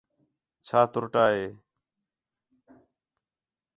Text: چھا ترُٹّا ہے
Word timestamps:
چھا 0.67 0.81
ترُٹّا 0.93 1.25
ہے 1.35 1.45